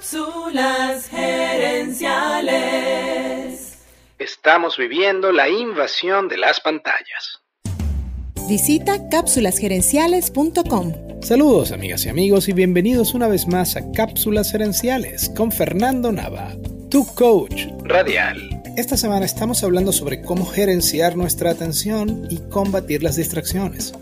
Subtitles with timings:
[0.00, 3.76] Cápsulas gerenciales.
[4.18, 7.42] Estamos viviendo la invasión de las pantallas.
[8.48, 11.20] Visita cápsulasgerenciales.com.
[11.20, 16.56] Saludos amigas y amigos y bienvenidos una vez más a Cápsulas Gerenciales con Fernando Nava,
[16.88, 18.62] tu coach radial.
[18.78, 23.92] Esta semana estamos hablando sobre cómo gerenciar nuestra atención y combatir las distracciones.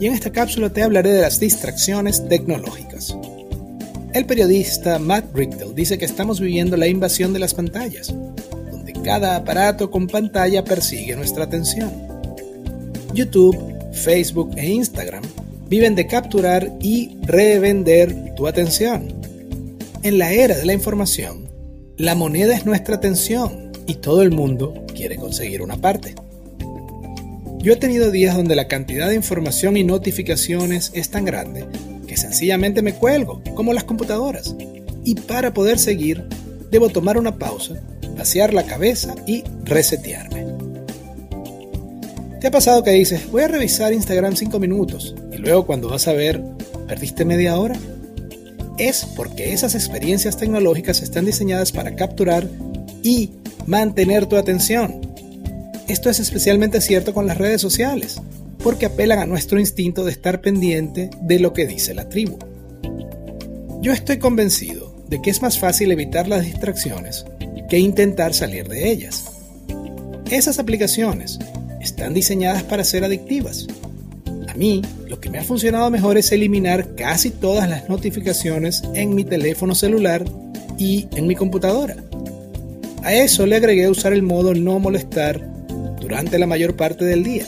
[0.00, 3.14] Y en esta cápsula te hablaré de las distracciones tecnológicas.
[4.14, 8.14] El periodista Matt Richtel dice que estamos viviendo la invasión de las pantallas,
[8.70, 11.90] donde cada aparato con pantalla persigue nuestra atención.
[13.12, 13.58] YouTube,
[13.92, 15.24] Facebook e Instagram
[15.68, 19.08] viven de capturar y revender tu atención.
[20.04, 21.50] En la era de la información,
[21.96, 26.14] la moneda es nuestra atención y todo el mundo quiere conseguir una parte.
[27.58, 31.66] Yo he tenido días donde la cantidad de información y notificaciones es tan grande
[32.16, 34.54] sencillamente me cuelgo, como las computadoras.
[35.04, 36.24] Y para poder seguir,
[36.70, 37.74] debo tomar una pausa,
[38.16, 40.46] vaciar la cabeza y resetearme.
[42.40, 46.08] ¿Te ha pasado que dices, voy a revisar Instagram 5 minutos y luego cuando vas
[46.08, 46.42] a ver,
[46.86, 47.76] perdiste media hora?
[48.76, 52.46] Es porque esas experiencias tecnológicas están diseñadas para capturar
[53.02, 53.30] y
[53.66, 55.13] mantener tu atención.
[55.86, 58.20] Esto es especialmente cierto con las redes sociales
[58.62, 62.38] porque apelan a nuestro instinto de estar pendiente de lo que dice la tribu.
[63.82, 67.26] Yo estoy convencido de que es más fácil evitar las distracciones
[67.68, 69.26] que intentar salir de ellas.
[70.30, 71.38] Esas aplicaciones
[71.82, 73.66] están diseñadas para ser adictivas.
[74.48, 79.14] A mí, lo que me ha funcionado mejor es eliminar casi todas las notificaciones en
[79.14, 80.24] mi teléfono celular
[80.78, 81.96] y en mi computadora.
[83.02, 85.53] A eso le agregué usar el modo no molestar
[86.00, 87.46] durante la mayor parte del día.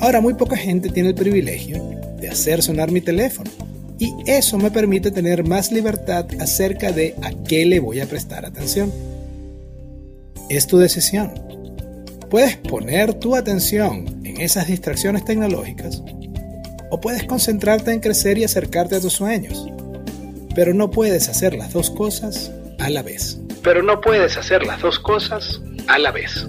[0.00, 1.82] Ahora muy poca gente tiene el privilegio
[2.20, 3.50] de hacer sonar mi teléfono
[3.98, 8.44] y eso me permite tener más libertad acerca de a qué le voy a prestar
[8.44, 8.92] atención.
[10.48, 11.32] Es tu decisión.
[12.28, 16.02] Puedes poner tu atención en esas distracciones tecnológicas
[16.90, 19.66] o puedes concentrarte en crecer y acercarte a tus sueños.
[20.54, 23.38] Pero no puedes hacer las dos cosas a la vez.
[23.62, 26.48] Pero no puedes hacer las dos cosas a la vez.